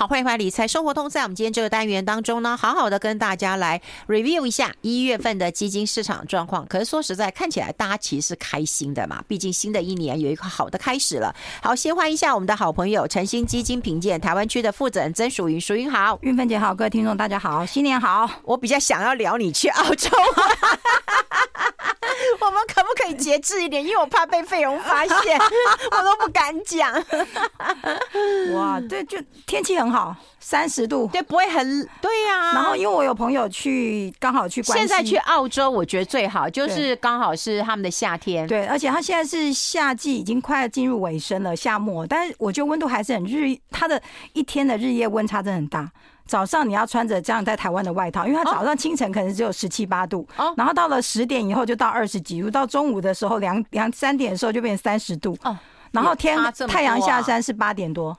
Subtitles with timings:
[0.00, 1.10] 好，欢迎回来理财生活通。
[1.10, 6.66] 在我们今天这个单元当中呢，好好的跟大家来 review 一下一月份的基金市场状况。
[6.66, 11.34] 可是说实在，看起来大家其实是开心的嘛，毕竟新的一年有一个好的开始了。
[11.60, 18.26] 好，先欢迎一下我们的好朋友诚心基金评鉴台湾区的负责人曾淑云，淑云好，运芬姐好，各位听众大家好，新年好。
[18.44, 20.08] 我比较想要聊你去澳洲。
[22.40, 23.84] 我们可不可以节制一点？
[23.84, 25.38] 因为我怕被费荣发现，
[25.90, 26.92] 我都不敢讲。
[28.54, 32.52] 哇，对，就天气很好，三十度，对，不会很，对呀、啊。
[32.54, 38.46] 然后因为我有朋友去，刚好去关，现在去澳洲，我觉得最好，就是刚好是他们的夏天。
[38.46, 44.00] 对，而且它现在是夏季，已经快要进入尾声了，夏末，但是我觉得温度还是很日，它的
[44.32, 45.90] 一天的日夜温差真的很大。
[46.30, 55.58] 早上你要穿着这样在台湾的外套，因为它早上清晨可能只有十七八度，哦，然后到了十点以后就到二十几度，到中午的时候两两三点的时候就变成三十度，哦，
[55.90, 56.38] 然后天
[56.68, 58.16] 太阳下山是八点多，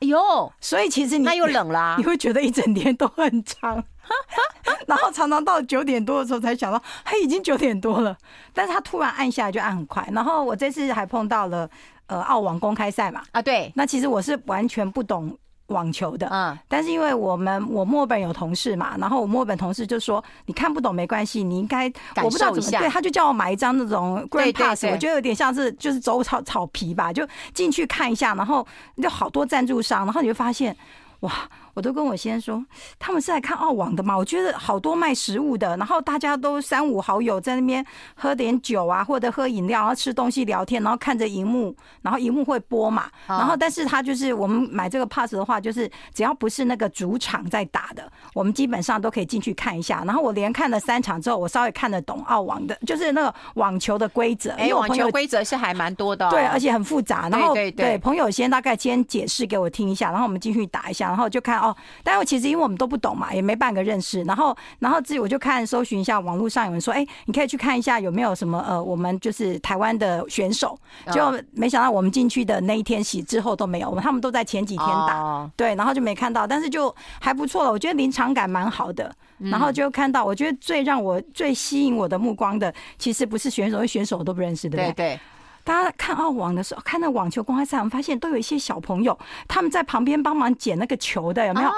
[0.00, 3.84] 哎呦，所以其实你那又冷啦， 你会觉得一整天都很长，
[4.88, 8.16] 然后常常到九点多的时候才想到，嘿，已经九点多了，
[8.54, 11.68] 但是他突然按下来就按很快，然后我这次还碰到了
[12.06, 15.36] 呃澳网公开赛嘛，啊对，那其实我是完全不懂。
[15.70, 28.66] 网球的，嗯，但是因为我们我墨本有同事嘛，然后我墨本同事就说，你看不懂没关系，你应该我不知道怎么对，他就叫我买一张那种 Green Pass，我觉得有点像是就是走草草皮吧，就进去看一下，然后
[29.02, 30.76] 就好多赞助商，然后你就发现，
[31.20, 31.32] 哇。
[31.74, 32.64] 我都跟我先生说，
[32.98, 34.16] 他们是来看澳网的嘛？
[34.16, 43.04] 我觉得好多卖食物的，然后大家都三五好友在那边喝点酒啊，或者喝饮料，然后吃东西聊天，然后看着荧幕，然后荧幕会播嘛。
[43.26, 50.02] 然后，但是他就是我们买这个 pass 的话，就是只要不是那个主场在打的，我们基本上都可以进去看一下。
[50.04, 54.50] 然后我连看了三场之后，我稍微看得懂澳网的，就是那个网球的规则。
[54.52, 57.28] 哎，网球规则是还蛮多的，对，而且很复杂。
[57.28, 61.59] 然后对对，朋友先大概先解释给我听一下，然后我们进去打一下，然后就看。
[61.60, 64.22] 哦，但我其实因为我们都不懂嘛，也没半个认识。
[64.22, 70.78] 然后，然后自己我就看搜寻一下网络上有人说，哎，你可以去看一下有没有什么呃，我们就是台湾的选手。
[71.12, 76.46] 就没想到我们进去的那一天洗之后都没有，我们他们都在前几天打，对，然后就没看到。
[76.46, 79.14] 但是就还不错了，我觉得临场感蛮好的。
[79.38, 84.92] 然后就看到，我觉得最让我最吸引我的目光的，其实不是选手，因为选手我都不认识，对不对？
[84.92, 85.20] 对。
[85.64, 91.70] 大家看澳网的时候，看那网球公开赛，我们发现都有一些小朋友，他们在旁边帮忙捡那个球的，有没有？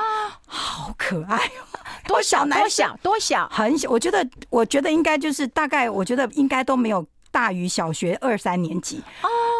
[0.46, 1.78] 好可爱哦！
[2.06, 2.44] 多小？
[2.46, 2.96] 多小？
[3.02, 3.48] 多小？
[3.50, 3.90] 很小。
[3.90, 7.04] 我觉得，我觉得应该就是大概，我觉得应该都没有。
[7.32, 9.02] 大于小学二三年级，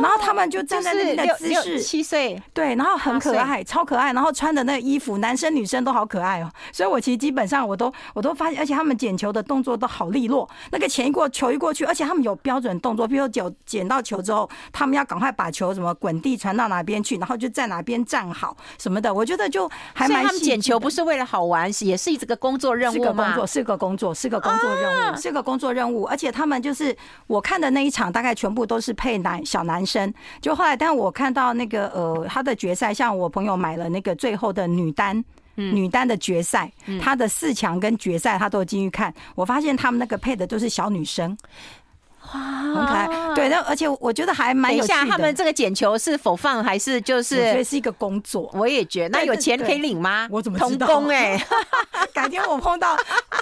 [0.01, 6.51] 然后他们就站在那个姿势，七岁，对，然后很可爱，超可爱，然后穿的那个衣服，男生女生都好可爱哦。
[6.73, 19.13] 所以我其实基本上我都我都发现，而且他们捡球的动作都好利落，那个前一过球一过去，而且他们有标准动作，比如说捡捡到球之后，他们要赶快把球什么滚地传到哪边去，然后就在哪边站好什么的。
[19.13, 20.25] 我觉得就还蛮。
[20.25, 26.05] 他们捡球不是为了好玩，也是一个工作任务，是个工作，是个工作，是个工作任务，是个工作任务。
[26.05, 28.33] 而且他们就是我看的那一场大概。
[28.35, 35.23] 全部都是配男小男生，就后来，但我看到那个呃，他的决赛，像我朋友买了那个最后的女单，
[35.57, 36.71] 嗯、女单的决赛，
[37.01, 41.37] 他的四强跟决赛他都进去看，我发现他们那个配的都是小女生。
[42.33, 44.95] 哇，很可爱，对，那而且我觉得还蛮有趣的。
[44.95, 47.35] 等一下，他们这个捡球是否放还是就是？
[47.37, 49.19] 我觉得是一个工作，我也觉得。
[49.19, 50.29] 那有钱可以领吗？
[50.31, 50.87] 我怎么知道？
[50.87, 51.45] 童工哎，
[52.15, 52.97] 改天我碰到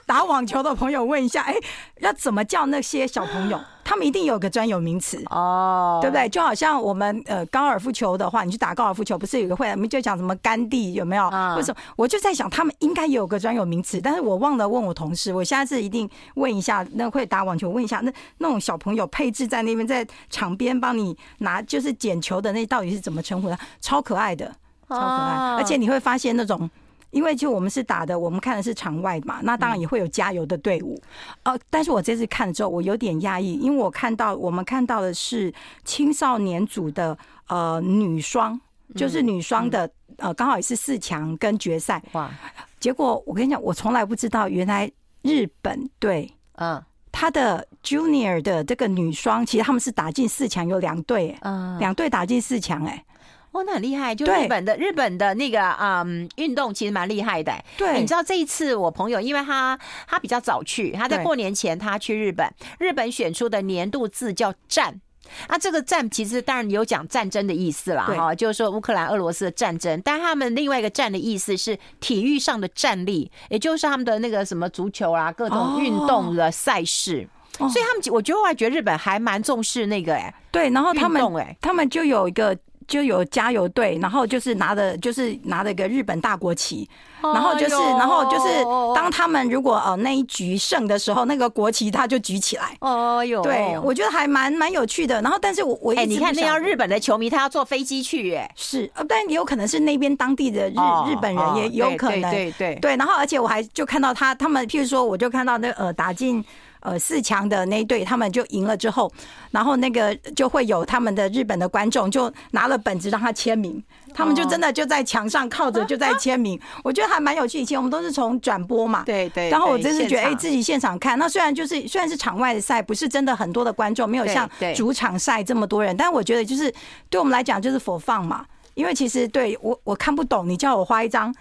[0.06, 1.54] 打网球的朋友问一下，哎，
[2.00, 3.60] 要怎么叫那些小朋友？
[3.90, 6.28] 他们一定有个专有名词哦，对不对？
[6.28, 11.24] 就好像我们呃高尔夫球的话，你去打高尔夫球，不是有个会，我们就讲什么甘地有没有？
[11.56, 11.80] 为什么？
[11.96, 15.34] 我就在想，他们应该有个专有名词，但是我忘了问我同事。
[15.34, 23.58] 我下次一定问一下，那会打网球问一下，那那种小朋友配置在那边，在场边帮你拿就是捡球的那到底是怎么称呼的？
[23.80, 24.46] 超可爱的，
[24.88, 26.70] 超可爱，而且你会发现那种。
[27.10, 31.00] 因为就我们是打的，我们看的是场外嘛，那当然也会有加油的队伍，
[31.42, 35.52] 呃，但是我这次看了之后，我有点压抑，因为我看到我们看到的是
[35.84, 37.16] 青少年组的
[37.48, 38.58] 呃女双，
[38.94, 42.30] 就是女双的呃刚好也是四强跟决赛，哇！
[42.78, 44.90] 结果我跟你讲，我从来不知道原来
[45.22, 46.80] 日本队，嗯，
[47.10, 53.04] 他的 junior 的这个女双，其实他们是打进四强，有两队，嗯，两队打进四强，哎。
[53.52, 57.52] 哦，那很厉害，就日本的日本的那个嗯运动其实蛮厉害的。
[57.76, 62.48] 对，你知道这一次我朋友，因为他他比较早去，他在过年前他去日本，
[62.78, 65.00] 日本选出的年度字叫“战”。
[65.46, 70.00] 啊，这个“战”其实当然有讲战争的意思啦，哈，就是说乌克兰俄罗斯的战争。
[70.04, 77.28] 但他们另外一个“战”的意思是体育上的战力，也就是他们的那个什么足球啊，各种运动的赛事。
[77.58, 82.56] 所以他们，我觉得我还觉得日本还蛮重视那个哎，对，然后他们哎，他们就有一个。
[82.90, 86.86] 就有加油队，然后就是拿的，就是拿了一个日本大国旗，
[87.22, 88.64] 然后就是，然后就是
[88.96, 92.76] 当他们如果呃那一局胜的时候，那个国旗他就举起来。
[92.80, 95.22] 哦哟，对，我觉得还蛮蛮有趣的。
[95.22, 100.74] 然后，但是我我哎，你看那要日本的球迷，他要坐飞机去，哎，是，但也有可能是那边当地的日
[101.12, 102.96] 日本人也有可能，对对对。
[102.96, 106.44] 然后，而且我还就看到他他们，譬如说，我就看到那呃打进。
[106.80, 109.12] 呃，四强的那一队，他们就赢了之后，
[109.50, 113.82] 然后那个就会有他们的日本的观众就拿了本子让他签名，
[114.14, 117.60] 他们就真的就在墙上靠着就在签名，我觉得还蛮有趣。
[117.60, 126.72] 以前我们都是从转播嘛，对对，然后我真是觉得哎，自己现场看，那虽然就是虽然是场外的赛，不是真的很多的观众，没有像主场赛这么多人，但我觉得就是
[127.10, 131.34] 对我们来讲就是 for fun 嘛，因为其实对我我看不懂，你叫我画一张。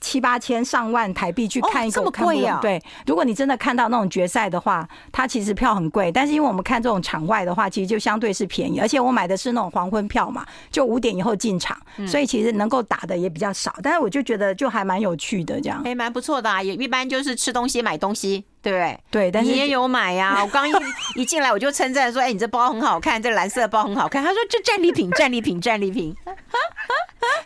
[0.00, 2.58] 七八千上万台币去看一个，这么贵啊？
[2.60, 6.10] 对，如果你真的看到那种决赛的话，它其实票很贵。
[6.12, 8.78] 但是因为我们看这种场外的话，其实就相对是便宜。
[8.78, 11.76] 而且我买的是那种黄昏票嘛，就五点以后进场，
[12.06, 13.74] 所以其实能够打的也比较少。
[13.82, 16.62] 但是我就觉得就还蛮有趣的，这样还蛮不错的啊。
[16.62, 18.98] 也一般就是吃东西买东西，对不对？
[19.12, 20.38] 对，但是你也有买呀。
[20.42, 20.72] 我刚一
[21.14, 26.12] 一进来我就称赞说：“哎，你这包很好看，这蓝色包很好看。”他说：“这战利品， 战利品，战利品。”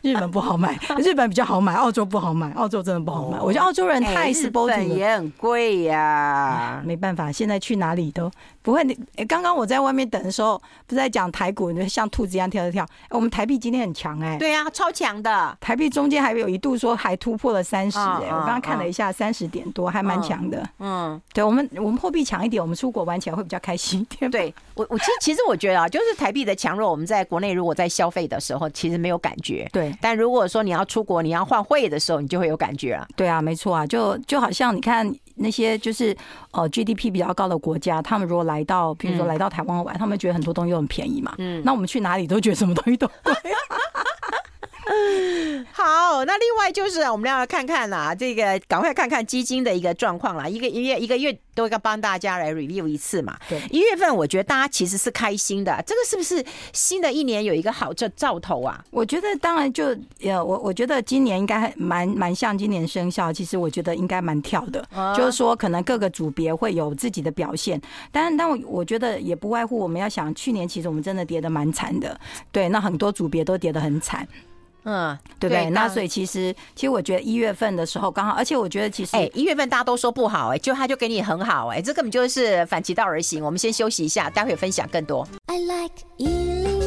[0.00, 3.38] 日本不好买，日本比较好买，澳洲不好买，澳洲真的不好买。
[3.38, 8.31] 我觉得澳洲人太 sporty 了，日本也很贵呀，没办法，现在去哪里都。
[8.62, 8.94] 不会，你
[9.26, 12.86] 刚刚我在外面等的时候，不是在讲台股，你像兔子一样跳跳跳。
[13.10, 15.56] 我们台币今天很强哎，对呀，超强的。
[15.60, 20.62] 台币中间还有一度说还突破了三十哎，我刚刚看了一下，三十点多，还蛮强的。
[20.78, 24.30] 嗯，对我们我们货币强一点，我们出国玩起来会比较开心一点。
[24.30, 29.66] 对我我其实其实我觉得啊，就是台币的强弱，我们在国内如果在消费的时候，其实没有感觉。
[29.72, 33.06] 对，但如果说你要出国，你要换汇的时候，你就会有感觉啊。
[33.16, 35.10] 对啊，没错啊，就就好像你看。
[35.42, 36.14] 那些就是
[36.50, 41.32] 呃 GDP 比较高的国家，他们如果来到，比如说来到台湾玩，他们觉得很多东西都很便宜嘛。
[41.38, 43.32] 嗯，那我们去哪里都觉得什么东西都贵。
[45.72, 50.48] 好，那另外就是我们要看看啦，这个赶快看看基金的一个状况啦。
[50.48, 53.38] 一个一月一个月都要帮大家来 review 一次嘛。
[53.48, 58.84] 对，一月份我觉得大家其实是开心的，这个是不是新的一年有一个好兆兆头啊？
[58.90, 64.84] 我觉得当然就呃，我我觉得今年应该蛮蛮像今年生肖，其实我觉得应该蛮跳的，
[65.16, 67.81] 就是说可能各个组别会有自己的表现。
[68.10, 72.19] 但但我我觉得也不外乎我们要想，去年其实我们真的跌得蛮惨的，
[72.50, 74.26] 对，那很多组别都跌得很惨。
[74.84, 75.68] 嗯，对不对？
[75.70, 83.44] 那所以其实，其实我觉得一月份的时候刚好，而且我觉得其实，哎，一月份大家都说不好，哎，就他就给你很好，哎，这根本就是反其道而行。
[83.44, 85.26] 我们先休息一下，待会分享更多。
[85.46, 86.79] I like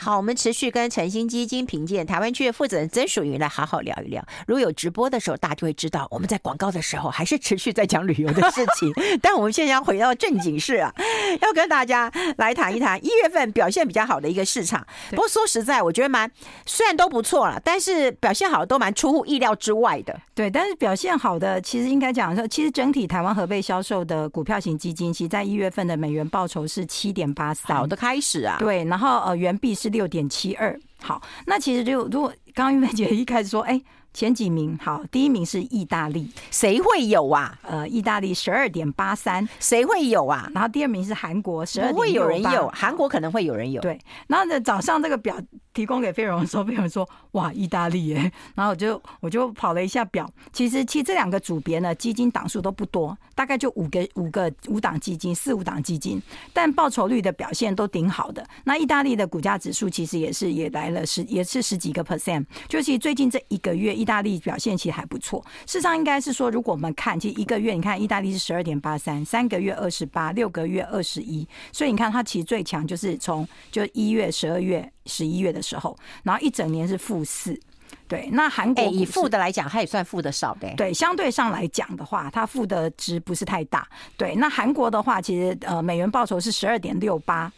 [0.00, 4.24] 好，我们持续跟晨星基金评鉴台湾区的负责人曾淑云来好好聊一聊。
[4.46, 8.92] 如果有直播的时候，大家就会知道我们在广告的时候还是持续在讲旅游的事情。
[9.20, 10.94] 但我们现在要回到正经事啊，
[11.42, 14.86] 要跟大家来谈一谈一月份表现比较好的一个市场。
[15.10, 16.30] 不过说实在，我觉得蛮
[16.64, 20.16] 虽然都不错了，但是表现好的都蛮出乎意料之外的。
[20.32, 28.58] 对，但是表现好的其实应该讲说，其实整体台湾合备销售的股票型基金，其实在一月份的美元报酬是七点八三，好的开始啊。
[28.60, 30.08] 对，然后呃，元币是六。
[30.08, 33.80] 点七二，好，那其实就如果刚刚玉梅姐一开始说，哎。
[34.18, 37.56] 前几名好，第一名是意大利，谁会有啊？
[37.62, 40.50] 呃，意大利十二点八三，谁会有啊？
[40.52, 43.80] 然后第二名是韩国，十二点会有人有，韩国可能会有人有。
[43.80, 45.40] 对，然后呢，早上这个表
[45.72, 56.20] 提供给飞荣的时候，飞荣说：“哇，意大利耶！”然后我就我就跑了一下表，其实其实这两个组别呢，基金档数都不多，大概就五个五个五档基金，四五档基金，
[56.52, 58.44] 但报酬率的表现都挺好的。
[58.64, 63.94] 那意大利的股价指数其实也是也来了十也是十几个 percent，就其实最近这一个月。
[63.98, 77.60] 意大利表现其实还不错，事实上应该是说，如果我们看，其实一个月，你看意大利是十二点八三，三个月二十八，六个月二十一，所以你看它其实最强就是从就一月、十二月、十一月的时候，然后一整年是负四。
[78.06, 80.66] 对，那韩国以负的来讲，它也算负的少的。
[80.76, 83.86] 对，相对上来讲的话，它负的值不是太大。
[84.16, 87.52] 对，那韩国的话，其实呃美元报酬是十二点六八，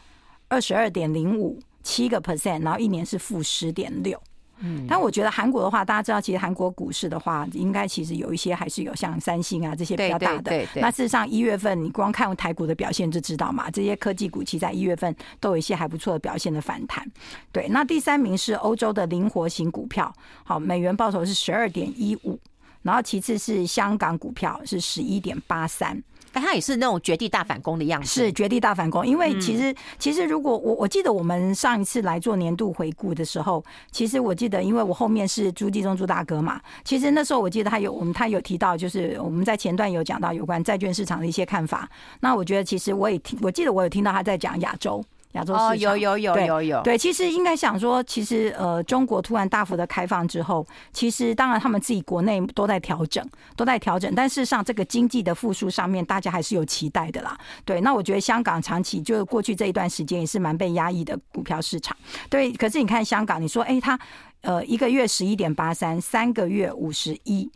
[0.48, 4.20] 二十二点零五，七个 percent，然后一年是负十点六。
[4.60, 10.42] 嗯，但我觉得韩国的话，大家知道，其实韩国股市的话，应该其实有一些还是有像三星啊这些比较大的。
[10.42, 10.82] 对对对。
[10.82, 17.04] 那事实上，一月份你光看台股的表现就知道嘛，这些科技股其实在一月份都有一些还不错的表现的反弹。
[17.50, 20.12] 对，那第三名是欧洲的灵活型股票，
[20.44, 22.38] 好，美元报酬是十二点一五。
[22.82, 26.02] 然后其次是香港股票是十一点八三。
[26.32, 29.06] 哎，他也是那种绝地大反攻的样子，是绝地大反攻。
[29.06, 41.88] 因为其实，其实如果我我记得我们上一次来做年度回顾的时候，其实我记得，因为我后面是朱继忠朱大哥嘛，其实那时候我记得他有我们他有提到，就是我们在前段有讲到有关债券市场的一些看法。
[42.20, 45.04] 那我觉得，其实我也听，我记得我有听到他在讲亚洲。
[45.32, 53.24] 亚洲市场哦，有有有有有对，其实应该想说，其实呃，中国突然大幅的开放之后，其实当然他们自己国内都在调整，
[53.56, 57.38] 都在调整，但事实上这个经济的复苏上面，大家还是有期待的啦。
[57.64, 61.96] 对，那我觉得香港长期就是过去这一段时间也是蛮被压抑的股票市场。
[62.28, 63.98] 对，可是你看香港，你说哎，它
[64.40, 67.48] 呃一个月十一点八三，三个月五十一，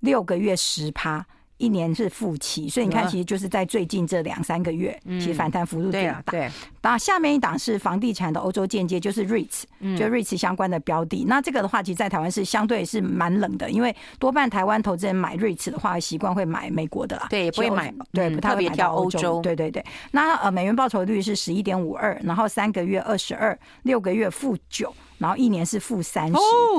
[0.00, 1.26] 六个月十趴。
[1.58, 6.32] 一年是负七，所以你看，其实就是在最近这两三个月，其实反弹幅度比较大。
[6.32, 6.50] 对，
[6.82, 9.62] 那下面一档是房地产的欧洲间接，就是 REITs，
[9.96, 11.24] 就 REITs 相关的标的。
[11.26, 19.40] 那这个的话，其实，在台湾是相对是蛮冷的，因为多半台湾投资人买 REITs 的话，习惯会买美国的啦，对，不会买，对，不太会买到欧洲。
[19.40, 19.84] 对对对。
[20.10, 24.94] 那呃，美元报酬率是十一点五二，然后三个月二十二，六个月负九。
[25.18, 26.34] 然后一年是负三十，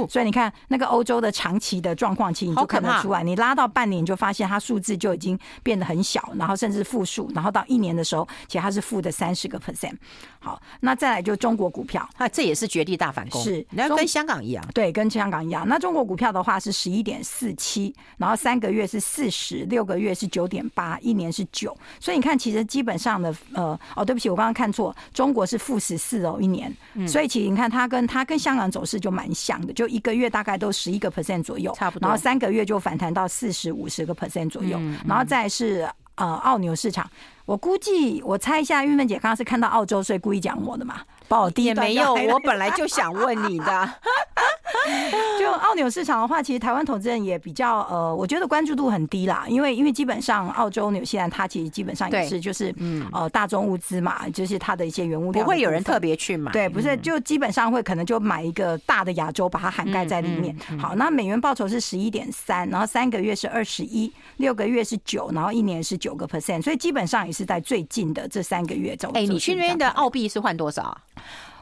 [0.10, 3.24] 所以你看那个欧洲的长期的状况，其实你就看得出来。
[3.24, 7.28] 你拉到半年，就发现它数字就已经变得很小，然后甚至负数。
[7.34, 9.96] 然后到一年的时候，其实它是负的三十个 percent。
[10.40, 15.68] 好，那再来就中国股票，啊，这也是绝地大反攻，是，那跟香港一样，对，跟香港一样。
[15.68, 21.76] 那中国股票的话是十一点四七，然后三个月是四十，六个月是九点八，一年是九。
[22.00, 26.72] 所以你看，其实基本上的，呃，哦，对不起，我刚刚看错，中国是负十四哦，一年。
[27.08, 28.27] 所以其实你看它跟它。
[28.28, 32.08] 跟香港走势就蛮像的，就一个月大概都十一个 percent 左右，差不多。
[32.08, 37.10] 然后三个月就反弹到四十五十个 percent 左右，然后再是呃澳牛市场，
[37.46, 41.02] 我估计我猜一下，玉芬姐刚刚是看到澳洲，所以故意讲我的嘛。
[41.28, 43.90] 保低也没有，我本来就想问你的。
[45.40, 60.56] 就澳纽市场的话，其实台湾投资人也比较呃，我觉得关注度很低啦，因为因为基本上澳洲、纽西兰它其实基本上也是就是嗯呃大宗物资嘛，就是它的一些原物料不会有人特别去买，对，不是就基本上会可能就买一个大的亚洲把它涵盖在里面。
[60.80, 69.12] 好，那美元报酬是十一点三，然后三个月是二十一，六个月是九，然后一年是九个 percent，所以基本上也是在最近的这三个月走。
[69.14, 70.98] 哎，你去那边的澳币是换多少？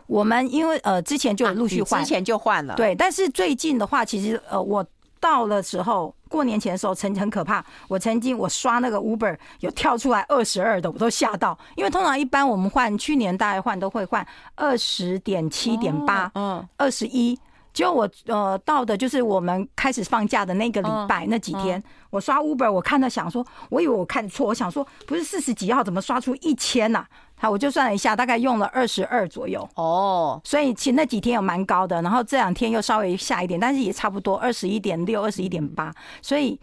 [0.08, 2.94] 我们因为呃之前就有陆续换，之前就换了，对。
[2.94, 4.86] 但是最近的话，其实呃我
[5.20, 7.66] 到了时候，过年前的时候，曾经很可怕。
[7.88, 11.58] 我曾经我刷那个 Uber 有跳出来二十二的，我都吓到。
[11.76, 17.36] 因为通常一般我们换去年大概换都会换二十点七点八，嗯，二十一。
[17.74, 27.06] 结果我呃到的就是我们开始放假的那个礼拜那几天，我刷 Uber，我看到想说，我以为我看错，我想说不是四十几号，怎么刷出一千呐？
[27.38, 29.68] 好，我就算了一下，大概用了二十二左右。
[29.76, 36.58] 哦，所以其实那几天有蛮高的，然后这两天又稍微下一点，但是也差不多二十一点六、二十一点八，所以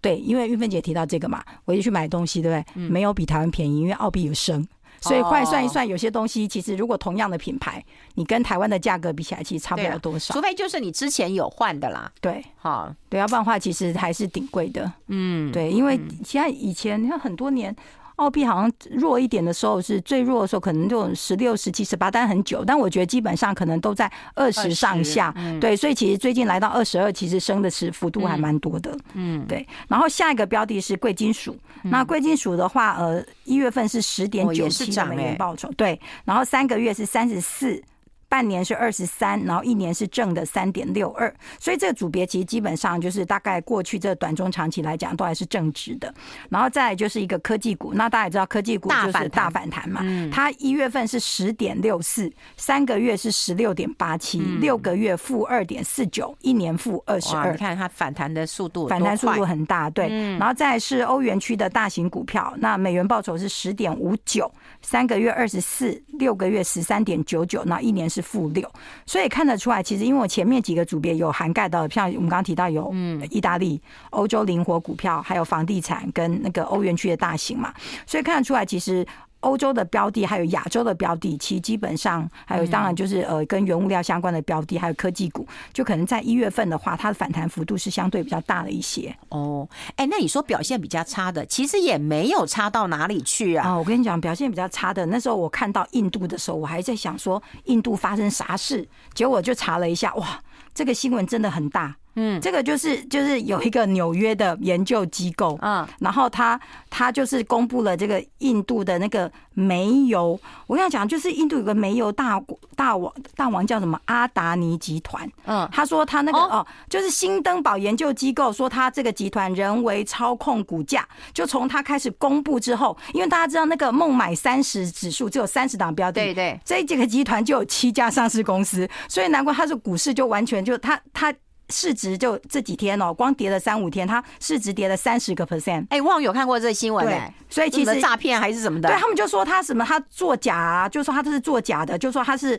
[0.00, 2.82] 对，因为玉芬姐提到这个嘛，我就去买东西，对不对？
[2.88, 4.66] 没有比台湾便宜，因为澳币有升，
[5.02, 12.10] 所以换算一算，有些东西其实如果同样的品牌，你跟台湾的价格比起来，其实差不了多少，除非就是你之前有换的啦。
[12.22, 14.90] 对，好，对，要不然的话其实还是挺贵的。
[15.08, 17.76] 嗯，对，因为现在以前你看很多年。
[18.16, 22.64] 澳币好像弱一点的时候，是最弱的时候，可能就十六、十七、十八，但很久。
[22.64, 25.76] 但我觉得基本上可能都在二十上下，嗯、对。
[25.76, 29.66] 所以其实最近来到二十二，其实升的是幅度还蛮多的，嗯，对。
[29.88, 36.00] 然后下一个标的是贵金属，嗯、那贵金属的话，呃，一月份是十点九七的美元报酬，对。
[36.24, 37.82] 然后三个月是三十四。
[38.28, 46.12] 半年是二十三，然后一年是正的三点六二，所以这个组别其实基本上就是大概过去这短中长期来讲都还是正值的。
[46.48, 49.88] 然后再来就是一个科技股，那大家也知道科技股就是大反弹。
[49.88, 50.00] 嘛，
[50.32, 57.52] 它一月份是十点六四，三个月是十六点八七，六个月负二点四九，一年负二十二。
[57.52, 60.08] 你看它反弹的速度，反弹速度很大，对。
[60.38, 64.50] 然后再来是欧元区的大型股票，那美元报酬是十点五九，
[64.84, 68.24] 三个月二十四，六个月十三点九九，那一年是。
[68.24, 68.68] 负六，
[69.04, 77.72] 所以看得出来，其实因为我前面几个组别有涵盖到，像我们刚刚提到有嗯，意大利、欧洲灵活股票，还有房地产跟那个欧元区的大型嘛，
[78.06, 79.06] 所以看得出来，其实。
[79.44, 89.14] 欧洲的标的，还有亚洲的标的，其实基本上还有，当然就是呃，跟原物料相关的标的，还有科技股，就可能在一月份的话，它的反弹幅度是相对比较大的一些。
[89.28, 93.68] 哦，哎，那你说表现比较差的，其实也没有差到哪里去啊。
[93.68, 100.40] 啊，我跟你讲，表现比较差的，那时候我看到印度的时候，我还在想说印度发生啥事，结果我就查了一下，哇，
[100.74, 101.96] 这个新闻真的很大。
[102.16, 112.40] 嗯，这个就是就是有一个纽约的研究机构，嗯，然后他他就是公布了这个印度的那个煤油，我跟你讲，就是印度有个煤油大
[112.76, 131.34] 大王大王叫什么阿达尼集团，嗯，他说他那个哦，就是新登堡研究机构说他这个集团人为操控股价，就从他开始公布之后，因为大家知道那个孟买三十指数只有三十档标的，对对，这几个集团就有七家上市公司，所以难怪他是股市就完全就他他。
[131.74, 135.84] 市值就这几天哦，光跌了三五天，它市值跌了三十个 percent。
[135.90, 142.58] 哎，旺有看过这个新闻哎，所以其实诈骗还是什么的，对他们就说他什么他作假啊，就说他这是作假的，就说他是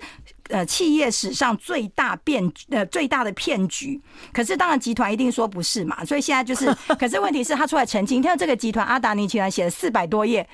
[0.49, 3.99] 呃企业史上最大变呃最大的骗局。
[4.33, 10.47] 可是当然集团一定说不是嘛，所以现在就是， 可是问题是他出来澄清，你看这个集团阿达尼集团写了四百多页。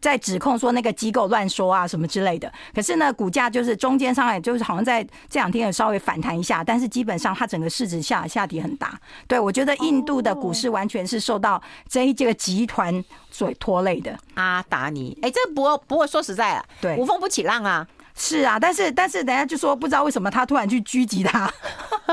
[0.00, 8.98] 在指控说那个机构乱说啊什么之类的，可是呢，股价就是中间上来就是好像在这两天有稍微反弹一下，但是基本上它整个市值下下跌很大。
[9.28, 14.18] 对，我觉得印度的股市完全是受到这一这个集团所拖累的。
[14.34, 17.86] 阿达尼，哎，这不过不过说实在啊，对，无风不起浪啊。
[18.16, 21.52] 是啊，但是但是，等下就说不知道为什么他突然去狙击他，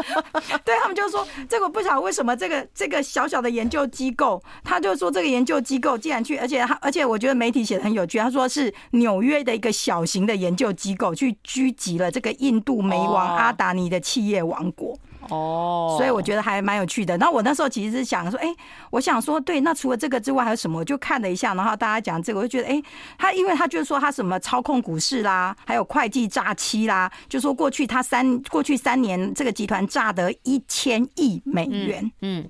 [0.65, 14.93] 对他们就说这个不晓得为什么这个这个小小的研究机构，他就说这个研究机构竟然去，而且他而且我觉得媒体写的很有趣，他说是纽约的一个小型的研究机构去狙击了这个印度煤王阿达尼的企业王国。
[14.93, 17.17] 哦，所以我觉得还蛮有趣的。
[17.17, 18.53] 然后我那时候其实是想说，哎，
[18.89, 20.79] 我想说，对，那除了这个之外还有什么？
[20.79, 22.81] 我就看了一下，然后大家讲这个，我就觉得，哎，
[23.17, 32.41] 他因为他就是说他什么操控股市啦，还有会计诈欺啦，就说过去他三过去三年这个集团诈得一千亿美元，嗯。
[32.43, 32.49] 嗯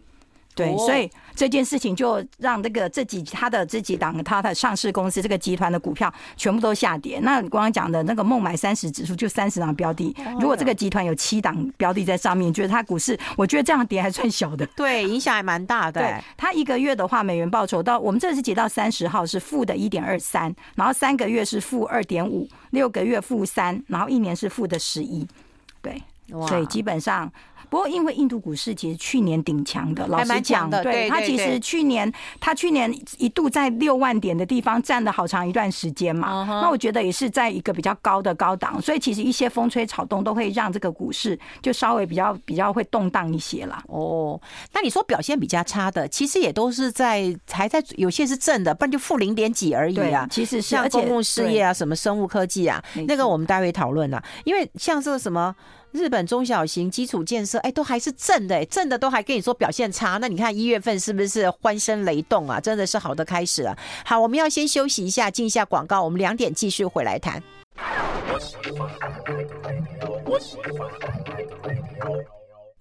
[0.54, 7.20] 对，所以这件事情就让这个这几他的这几档他的上市公司这个集团的股票全部都下跌。
[7.22, 14.66] 那刚刚讲的那个孟买三十指数就三十档标的，如果这个集团有七档标的在上面，觉得它股市，我觉得这样跌还算小的。
[14.76, 16.02] 对，影响还蛮大的。
[16.02, 25.26] 对，它一个月的话，美元报酬到我们这是截到三十号是负的一点二三，然后三个月是负二点五，六个月负三，然后一年是负的十一。
[25.82, 26.02] 对，
[26.48, 27.32] 所以基本上。
[27.72, 36.46] 不过，因为印度股市其实去年顶强的，老实讲，对它其实去年它去年一度在六万点的地方站了好长一段时间嘛。
[36.62, 43.82] 那我觉得也是在一个比较高的高档，所以其实一些风吹草动都会让这个股市就稍微比较比较会动荡一些啦。
[43.88, 44.38] 哦，
[44.74, 50.28] 那你说表现比较差的，其实也都是在还在有些是正的，不然就负零点几而已啊。
[50.30, 54.22] 其实是像公共事业啊，什么生物科技啊，那个我们待会讨论啊。
[54.44, 55.56] 因为像这个什么。
[55.92, 62.60] 日本中小型基础建设，哎，都还是正的，哎，正的都还跟你说表现差，那你看一月份是不是欢声雷动啊？
[62.60, 63.78] 真的是好的开始了。
[64.06, 67.42] 好，我们要先休息一下，进一下广告，我们两点继续回来谈。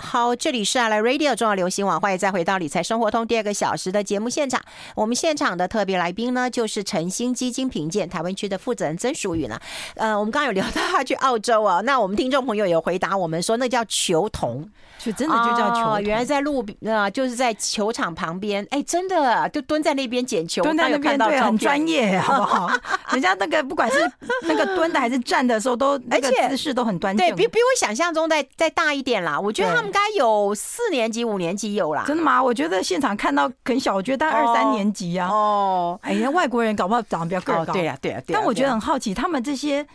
[0.03, 4.61] 好，这里是阿来 Radio 重要流行网，欢迎再回到理财生活通第二个小时的节目现场。
[4.95, 9.61] 我们现场的特别来宾呢，就是晨星基金评鉴台湾区的负责人曾淑允了。
[9.97, 14.69] 呃，我们刚刚有聊到他去澳洲啊，那我们听众朋友有回答我们说，那叫球童。
[14.99, 22.71] 就真的就叫球童，原来在路啊，就是在球场旁边，哎，真的就蹲在那边捡球，蹲在那边对，很专业，好不好？
[23.13, 23.99] 人家那个不管是
[24.43, 29.41] 那个蹲的还是站的时候，都而且姿势都很端正，对比比我想象中再再大一点啦。
[29.41, 32.05] 我觉得他们该有四年级、五年级有啦。
[32.07, 32.43] 真的吗？
[32.43, 35.29] 我觉得现场看到很小，我觉得大概二三年级啊。
[35.29, 38.23] 哦，哎呀，外国人搞不好长得比较个儿高，对呀，对呀。
[38.29, 39.87] 但我觉得很好奇，他们这些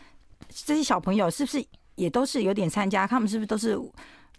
[0.66, 3.06] 这些小朋友是不是也都是有点参加？
[3.08, 3.80] 他们是不是都是？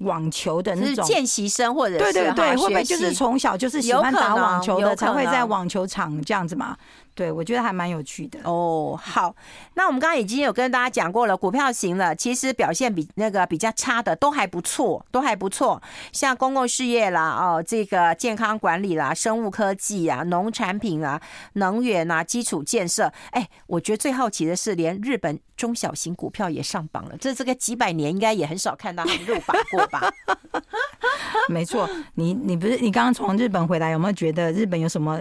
[0.01, 6.77] 网球的那种见习生，或者对对对，会不会就是从小就是喜欢打网球的，才会在网球场这样子嘛？
[7.17, 8.95] 对，我觉得还蛮有趣的哦。
[9.03, 9.35] 好，
[9.73, 15.83] 那我们刚刚已经有跟大家讲过了，股票型了，其实表现比那个比较差的都还不错，都还不错。
[16.13, 21.19] 像公共事业啦，哦，这个健康管理啦，生物科技啊，农产品啊，
[21.55, 23.11] 能源啊，基础建设。
[23.31, 27.17] 哎，我觉得最好奇的是，连日本中小型股票也上榜了。
[27.17, 30.13] 这这个几百年应该也很少看到他们入榜过吧？
[31.49, 35.19] 没错，你你不是你刚刚从日本回来，有没有觉得日本有什么？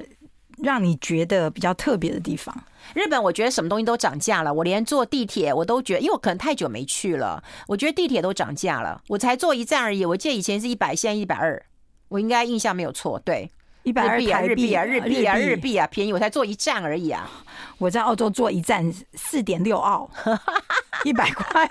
[0.65, 2.51] 让你觉得比较特别的地方，
[2.95, 4.51] 日本我觉得什么东西都涨价了。
[4.51, 8.99] 我连坐地铁我都觉得，因为我可能太久没去了，我觉得地铁都涨价了。
[9.09, 11.63] 我才坐一站而已，我记得以前是一百，现在一百二，
[12.09, 13.19] 我应该印象没有错。
[13.19, 13.49] 对，
[13.83, 16.11] 一百二台币啊，日币啊，日币啊，便宜。
[16.11, 17.29] 我才坐一站而已啊，
[17.77, 20.09] 我在澳洲坐一站四点六澳，
[21.03, 21.69] 一百块。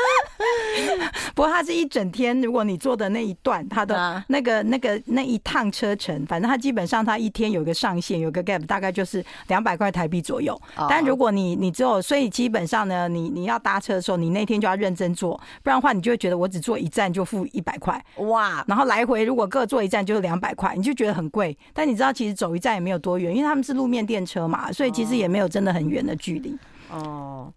[1.34, 10.60] 不过它是一整天，如果你坐的那一段，它的那个那个那一趟车程，反正它基本上它一天有个上限，有个 gap，大概就是两百块台币左右。
[10.88, 21.56] 但如果你你只有，所以基本上呢，你你要搭车的时候，你那天就要认真坐，不然的话，你就会觉得我只坐一站就付一百块哇，然后来回如果各坐一站就是两百块，你就觉得很贵。
[21.72, 26.56] 但你知道，其实走一站也没有多远，因为他们是路面电车嘛，所以其实也没有真的很远的距离
[26.90, 27.52] 哦。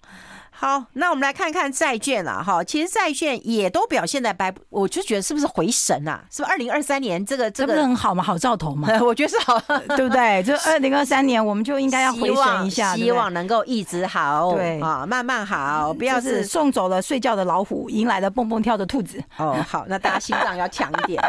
[0.55, 6.23] 好，那我们来看看债券啊，哈，其实债券也都表现在白，我就觉得是不是回神啊？
[6.31, 8.23] 是不是二零二三年这个这个很好嘛？
[8.23, 9.59] 好兆头嘛， 我觉得是好，
[9.97, 10.41] 对不对？
[10.43, 19.21] 就二零二三年，我们就应该要回神一下，希望能够一直好，对啊，慢慢好，不要是送走了睡觉的老虎，迎来了蹦蹦跳的兔子。
[19.37, 21.21] 哦，好，那大家心脏要强一点。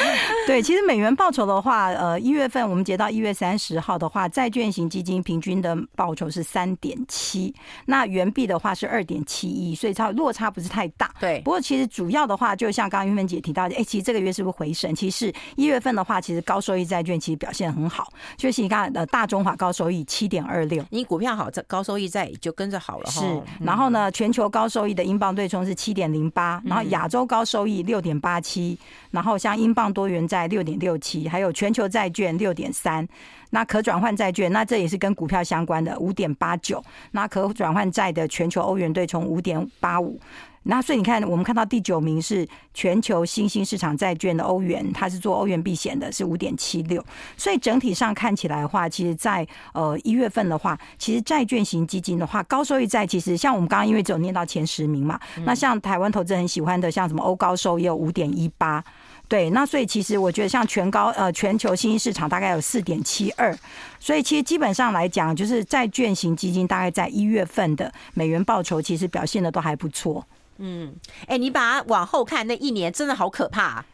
[0.46, 7.52] 对，其实美元报酬的话，呃，一月份我们截到一月三十号的话，债券型基金平均的报酬是三点七，
[7.86, 8.68] 那元币的话。
[8.68, 11.10] 它是二点七一，所以它落差不是太大。
[11.18, 14.94] 对，不过其实主要的话，就像刚刚玉芬姐提到的，哎，其实这个月是不是回升？
[14.94, 18.12] 其实一月份的话，其实高收益债券其实表现很好。
[18.36, 23.10] 就是你看，呃，大中华高收益七点二六，你股票好，这高收益债就跟着好了。
[23.10, 28.78] 是，然后呢，全球高收益的英镑对冲是七点零八，然后亚洲高收益六点八七，
[29.10, 33.08] 然后像英镑多元债六点六七，还有全球债券六点三。
[33.50, 36.82] 那可转换债券，那这也是跟股票相关的，五点八九。
[37.12, 40.20] 那可转换债的全球欧元对冲五点八五。
[40.64, 47.02] 那所以你看，我们看到第九名是全球新兴市场债券的欧元，它是做欧元避险的，是五点七六。
[47.38, 58.84] 所以整体上看起来的话，其实在呃一月份的话，其实债券型基金的话，高收益债其实像我们刚刚因为只有念到前十名嘛，那像台湾投资人很喜欢的，像什么欧高收也有五点一八。
[59.28, 63.54] 对，那所以其实我觉得像全高呃全球新兴市场大概有四点七二，
[64.00, 70.26] 所以其实基本上来讲，就是债券型基金大概在一月份的美元报酬其实表现的都还不错。
[70.56, 70.94] 嗯，
[71.26, 73.84] 哎，你把它往后看，那一年真的好可怕。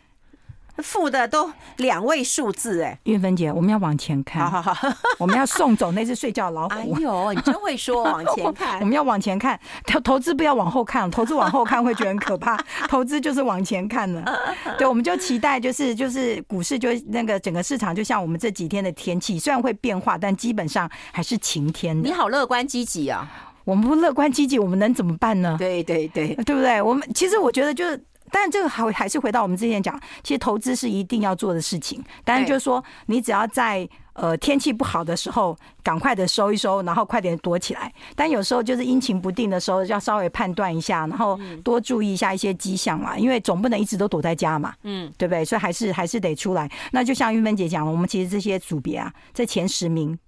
[0.78, 6.74] 负的都两位数字哎，韵芬姐，我们要往前看，好好好， 我们要送走那只睡觉老虎。
[6.74, 12.56] 哎呦，你真会说，往前 看，我们要往前看，投投资不要往后看，投资往后看会觉得很可怕，
[12.88, 14.24] 投资就是往前看了。
[14.76, 22.08] 对，我们就期待就是就是股市就那个整个市场就像我们这几天的天气，虽然会变化，但基本上还是晴天的。
[22.08, 23.30] 你好乐观积极啊！
[23.64, 25.56] 我们不乐观积极，我们能怎么办呢？
[25.58, 26.82] 对对对，对不对？
[26.82, 28.04] 我们其实我觉得就是。
[28.30, 32.02] 但这个还还是回到我们之前讲，其实投资是一定要做的事情。
[32.24, 37.92] 当然就是说，你只要在呃天气不好的时候，赶快的收一收，然后快点躲起来。
[38.16, 43.16] 但有时候就是阴晴不定的时候，要稍微判断一下，然后多注意一下一些迹象嘛。
[43.16, 45.44] 因为总不能一直都躲在家嘛，嗯，对不对？
[45.44, 46.68] 所以还是还是得出来。
[46.90, 50.18] 那就像玉芬姐讲，我们其实这些组别啊，这前十名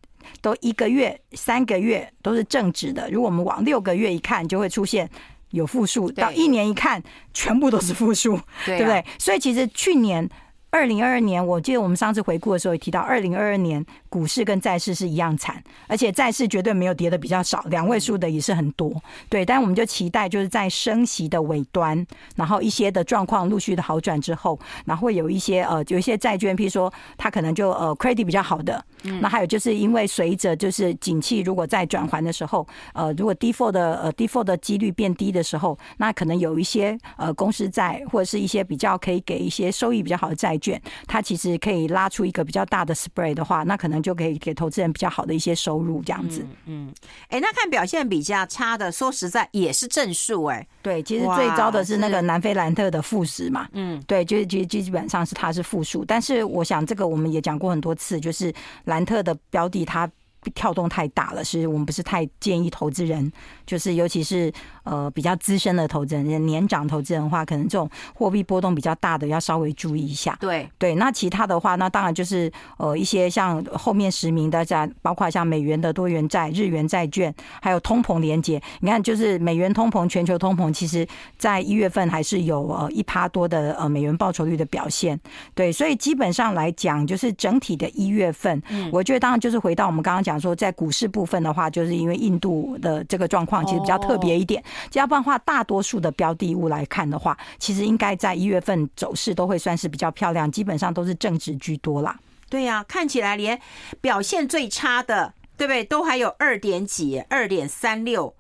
[0.41, 3.11] 都一个月、三个月都是正值的。
[3.11, 5.11] 如果我们往六个月一看，就会出现。
[5.51, 9.05] 有负数，到一年一看，全部都是负数，对不对？
[9.19, 10.29] 所以其实去年
[10.77, 13.85] 二零二二年，我记得我们上次回顾的时候也提到，二零二二年。
[14.09, 18.91] 股市跟债市是一样惨，而且债市绝对没有跌的比较少，两位数的也是很多。
[19.29, 28.83] 对，但我们就期待就是在升息的尾端，然后一些的状况陆续的好转之后，然后会有一些呃，有一些债券，譬如说它可能就呃 credit 比较好的，
[29.21, 40.66] 那还有就是因为随着就是景气如果在转环的时候，呃，如果 default 的呃 default 的几率变低的时候，那可能有一些呃公司债或者是一些比较可以给一些收益比较好的债券，
[41.09, 43.97] 它其实可以拉出一个比较大的 spread 的话，那可能。
[44.07, 46.47] 就可以给投资人比较好的一些收入，这样子。
[46.67, 46.87] 嗯，
[47.29, 50.65] 哎、嗯欸，那看表现比较差的，说实在也是正数哎。
[50.81, 53.67] 对，其实最糟的是那个南非兰特的负十嘛。
[53.73, 60.09] 嗯，对，就是基基本上是它是负数，但是我想这个我们也讲过很多次，就是兰特的标的它
[60.55, 63.33] 跳动太大了，是我们不是太建议投资人，
[63.67, 64.53] 就是尤其是。
[64.87, 70.37] 呃，比较资深的投资人，年长投资人的话，可能这种货币波动比较大的，要稍微注意一下。
[70.39, 78.63] 对对，那其他的话，那当然就是呃一些像后面十名的债，包括像美元的多元债、日元债券，还有通膨连结。
[78.79, 81.05] 你看，就是美元通膨、全球通膨，其实
[81.37, 85.19] 在一月份还是有呃一趴多的呃美元报酬率的表现。
[85.53, 94.63] 对，所以基本上来讲，就是整体的一月份，嗯，我觉得当然就是回到我们刚刚讲说，在股市部分的话，就是因为印度的这个状况其实比较特别一点。
[94.93, 102.19] 要不然的话，大多数的标的物来看的话，其实应该在一月份走势都会算是比较漂亮，基本上都是正值居多啦。
[102.49, 103.61] 对呀、啊，看起来连
[104.01, 105.83] 表现最差的，对不对？
[105.83, 108.33] 都还有二点几，二点三六，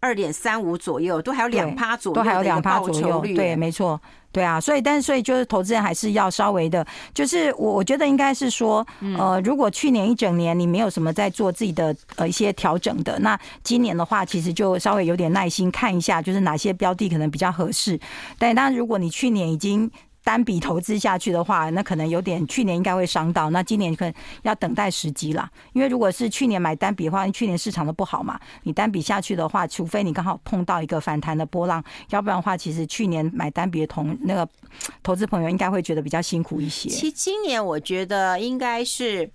[0.00, 4.00] 二点三五左右，都还有两趴左右，都还有两趴左右，对，没错。
[4.32, 8.86] 对啊，所以但是所以就是投资人还是要稍微的，就是我我觉得应该是说，
[9.18, 17.98] 呃，如果去年一整年你没有什么在做自己的呃一些调整的，那今年的话其实就稍微有点耐心看一下，就是哪些标的可能比较合适。
[18.38, 19.90] 但当然，如果你去年已经
[20.22, 25.50] 单笔投资下去的话，那可能有点去年应该会伤到，那今年可能要等待时机了。
[25.72, 34.48] 因为如果是去年买单笔的话，去年市场都不好嘛，你单笔下去的话，除非你刚好碰到一个反弹的波浪，要不然的话，其实去年买单笔的同那个
[35.02, 36.88] 投资朋友应该会觉得比较辛苦一些。
[36.88, 39.30] 其实今年我觉得应该是。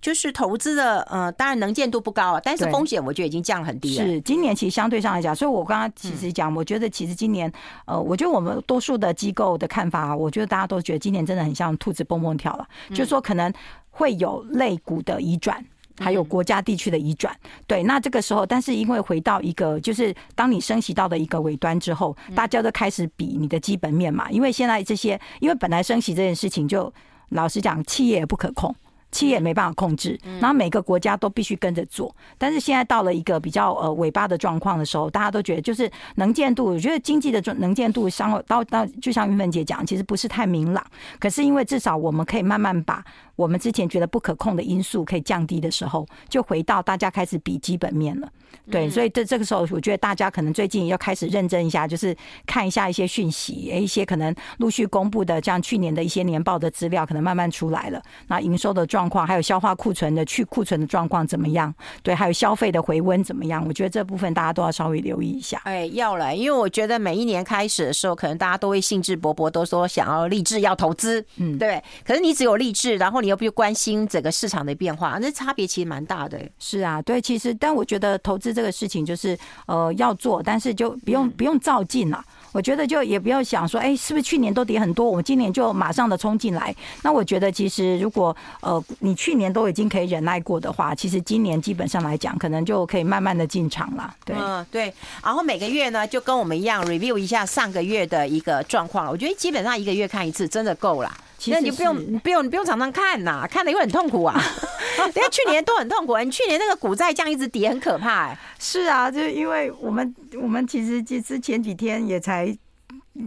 [0.00, 4.04] 就是投资的，呃，当然能见度不高啊，但是风险我觉得已经降很低了。
[4.04, 7.52] 是，今年其实相对上来讲，所以我刚刚其实讲，我觉得其实今年，
[7.84, 13.52] 呃，我觉得我们多数的机构的看法，我觉得大家都觉得今年真的很像兔子蹦蹦跳了，就是说可能
[13.90, 15.62] 会有类股的移转，
[15.98, 17.36] 还有国家地区的移转。
[17.66, 26.90] 对，那这个时候，但是因为回到一个，就是当你升息到的一个尾端之后，大家都开始比你的基本面嘛，因为现在这些，因为本来升息这件事情，就
[27.30, 28.74] 老实讲，企业也不可控。
[29.10, 32.14] 企业也没办法控制，然后每个国家都必须跟着做。
[32.38, 40.84] 但是现在到了一个比较呃尾巴的状况的时候，大家都觉得就是能见度，我觉得经济的能见度相到到，就像玉芬姐讲，其实不是太明朗。
[41.18, 43.04] 可是因为至少我们可以慢慢把
[43.36, 48.28] 我们之前觉得不可控的因素可以降低的时候，就回到大家开始比基本面了。
[48.68, 58.02] 对，所以这这个时候，我觉得大家可能最近要开始认真一下，就是看一下一些讯息，一些可能陆续公布的，像去年的一些年报的资料，可能慢慢出来了。
[58.26, 61.72] 那营收的状况，还有消化库存的、去库存的状况怎么样？
[62.02, 63.64] 对，还有消费的回温怎么样？
[63.66, 65.60] 我觉得这部分大家都要稍微留意一下。
[65.64, 71.82] 哎，要了，因为我觉得每一年开始的时候，可能大家都会兴致勃勃，都说想要立志要投资，嗯，对。
[72.04, 76.40] 可是你只有立志，然后你又不关心整个市场的变化，那差别其实蛮大的。
[76.58, 82.24] 是啊，对，其实，但我觉得投资这个事情就是呃要做，但是就不用不用照进了。
[82.52, 86.74] 我觉得就也不要想说，哎，是不是去年都跌很多，我们今年就马上的冲进来？
[87.02, 94.14] 那我觉得其实如果呃你去年都已经可以忍耐过的话，其实今年基本上来讲，可能就可以慢慢的进场了。
[94.24, 94.92] 对，嗯，对。
[95.22, 99.08] 然后每个月呢，就跟我们一样 review 一下上个月的一个状况。
[99.08, 101.12] 我觉得基本上一个月看一次，真的够了。
[101.40, 104.38] 其实你不用，你不用，你不用常常看呐，看了又很痛苦啊。
[105.16, 108.38] 因为去年都很痛苦，你去年那个股债这样一直跌，很可怕哎。
[108.58, 112.54] 是啊，就是因为我们我们其实其实前几天也才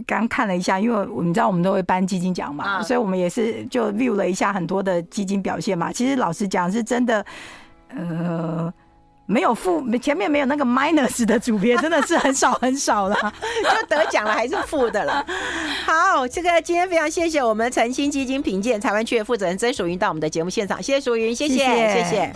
[0.06, 5.92] 刚看了一下，因为我们知道我们都会颁基金奖嘛，所以我们也是就 view 了一下很多的基金表现嘛。
[5.92, 7.26] 其实老实讲，是真的，
[7.88, 8.72] 呃。
[9.26, 13.16] 没有负，前面没有那个 minus 的主编，真的是很少很少了，
[13.80, 15.24] 就得奖了还是负的了。
[15.86, 21.94] 好，这个今天非常谢谢我们诚心基金评鉴台湾区的负责人曾淑云到我们的节目现场，谢谢淑云，谢谢谢谢。
[21.94, 22.32] 谢谢